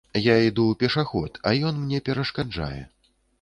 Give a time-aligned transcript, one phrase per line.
[0.27, 2.81] Я іду пешаход, а ён мне перашкаджае.